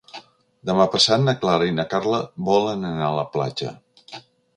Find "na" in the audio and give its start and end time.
1.25-1.35, 1.79-1.85